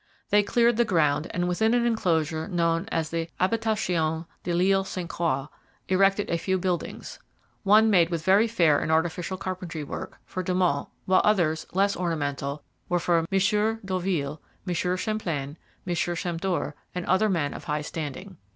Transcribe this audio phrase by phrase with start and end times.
[0.31, 5.09] They cleared the ground; and, within an enclosure known as the Habitation de l'Isle Saincte
[5.09, 5.45] Croix,
[5.89, 7.19] erected a few buildings
[7.61, 11.95] 'one made with very fair and artificial carpentry work' for De Monts, while others, less
[11.95, 18.37] ornamental, were for 'Monsieur d'Orville, Monsieur Champlein, Monsieur Champdore, and other men of high standing.'